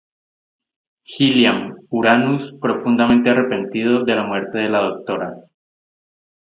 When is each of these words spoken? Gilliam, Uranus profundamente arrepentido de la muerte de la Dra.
Gilliam, 1.05 1.75
Uranus 1.91 2.51
profundamente 2.59 3.29
arrepentido 3.29 4.03
de 4.03 4.15
la 4.15 4.23
muerte 4.23 4.57
de 4.57 4.69
la 4.69 4.99
Dra. 5.07 5.35